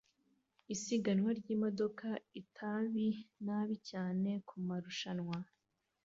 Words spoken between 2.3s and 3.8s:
itabi nabi